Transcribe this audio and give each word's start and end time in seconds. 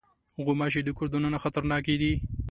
غوماشې 0.45 0.81
د 0.85 0.89
کور 0.97 1.07
دننه 1.13 1.37
خطرناکې 1.43 1.95
دي. 2.01 2.13